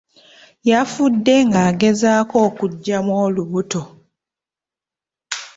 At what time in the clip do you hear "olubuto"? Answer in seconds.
3.25-3.81